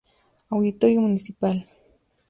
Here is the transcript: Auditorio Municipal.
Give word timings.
Auditorio 0.49 0.99
Municipal. 1.01 1.63